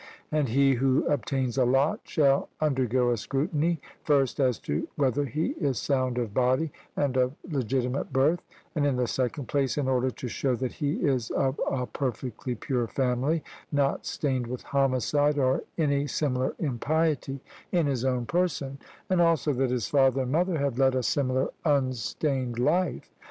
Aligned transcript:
And 0.31 0.49
he 0.49 0.73
who 0.73 1.05
obtains 1.05 1.59
a 1.59 1.63
lot 1.63 1.99
shall 2.05 2.49
undergo 2.59 3.11
a 3.11 3.17
scrutiny, 3.17 3.79
first, 4.03 4.39
as 4.39 4.57
to 4.61 4.87
whether 4.95 5.25
he 5.25 5.49
is 5.61 5.77
sound 5.77 6.17
of 6.17 6.33
body 6.33 6.71
and 6.97 7.15
of 7.17 7.33
legitimate 7.47 8.11
birth; 8.11 8.41
and 8.73 8.83
in 8.83 8.95
the 8.95 9.05
second 9.05 9.47
place, 9.47 9.77
in 9.77 9.87
order 9.87 10.09
to 10.09 10.27
show 10.27 10.55
that 10.55 10.71
he 10.71 10.93
is 10.93 11.29
of 11.29 11.61
a 11.69 11.85
perfectly 11.85 12.55
pure 12.55 12.87
family, 12.87 13.43
not 13.71 14.07
stained 14.07 14.47
with 14.47 14.63
homicide 14.63 15.37
or 15.37 15.65
any 15.77 16.07
similar 16.07 16.55
impiety 16.57 17.39
in 17.71 17.85
his 17.85 18.03
own 18.03 18.25
person, 18.25 18.79
and 19.07 19.21
also 19.21 19.53
that 19.53 19.69
his 19.69 19.85
father 19.87 20.23
and 20.23 20.31
mother 20.31 20.57
have 20.57 20.79
led 20.79 20.95
a 20.95 21.03
similar 21.03 21.49
unstained 21.63 22.57
life. 22.57 23.11